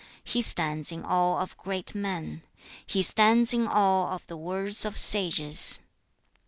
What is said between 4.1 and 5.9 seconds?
of the words of sages.